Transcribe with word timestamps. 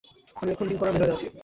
আমি 0.35 0.49
এখন 0.53 0.65
ডিল 0.69 0.77
করার 0.79 0.93
মেজাজে 0.95 1.13
আছি। 1.15 1.27